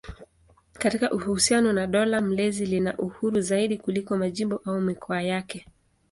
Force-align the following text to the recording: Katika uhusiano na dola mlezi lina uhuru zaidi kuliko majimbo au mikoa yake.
Katika 0.73 1.11
uhusiano 1.11 1.73
na 1.73 1.87
dola 1.87 2.21
mlezi 2.21 2.65
lina 2.65 2.97
uhuru 2.97 3.41
zaidi 3.41 3.77
kuliko 3.77 4.17
majimbo 4.17 4.61
au 4.65 4.81
mikoa 4.81 5.21
yake. 5.21 5.65